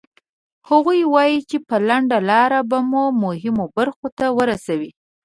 هغوی 0.69 0.99
وایي 1.13 1.39
چې 1.49 1.57
په 1.67 1.75
لنډه 1.87 2.17
لاره 2.29 2.59
به 2.69 2.77
مو 2.91 3.03
مهمو 3.23 3.65
برخو 3.77 4.07
ته 4.17 4.25
ورسوي. 4.37 4.91